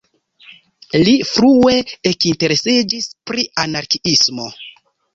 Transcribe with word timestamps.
Li 1.07 1.13
frue 1.33 1.75
ekinteresiĝis 2.13 3.11
pri 3.33 3.49
anarkiismo. 3.69 4.53